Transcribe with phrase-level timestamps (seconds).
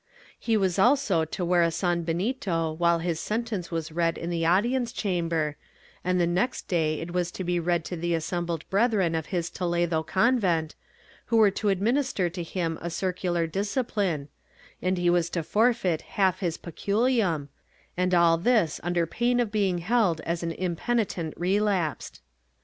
[0.39, 4.91] He was also to wear a sanbenito, while his sentence was read in the audience
[4.91, 5.57] chamber,
[6.03, 9.27] and the next day it was to be read to the assem bled brethren of
[9.27, 10.73] his Toledo convent,
[11.27, 14.29] who were to administer to him a circular discipline,
[14.81, 17.49] and he was to forfeit half his peculium—
[17.95, 22.21] and all this under pain of being held as an impenitent relapsed.